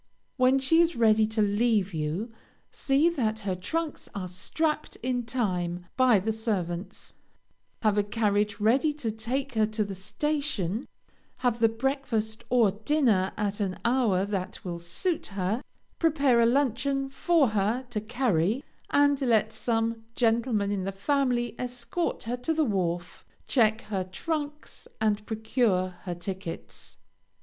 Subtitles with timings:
[0.37, 2.31] When she is ready to leave you,
[2.71, 7.13] see that her trunks are strapped in time by the servants,
[7.83, 10.87] have a carriage ready to take her to the station,
[11.45, 15.61] have the breakfast or dinner at an hour that will suit her,
[15.99, 22.23] prepare a luncheon for her to carry, and let some gentleman in the family escort
[22.23, 26.97] her to the wharf, check her trunks, and procure her tickets.